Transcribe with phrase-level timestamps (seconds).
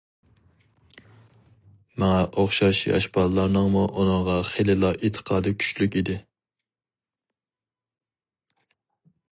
[2.03, 6.19] ماڭا ئوخشاش ياش بالىلارنىڭمۇ ئۇنىڭغا خېلىلا ئېتىقادى كۈچلۈك ئىدى.